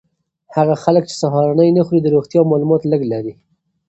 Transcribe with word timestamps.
هغه 0.55 0.75
خلک 0.83 1.03
چې 1.09 1.15
سهارنۍ 1.21 1.69
نه 1.77 1.81
خوري 1.85 2.01
د 2.03 2.07
روغتیا 2.15 2.41
مالومات 2.51 2.81
لږ 2.91 3.01
لري. 3.11 3.33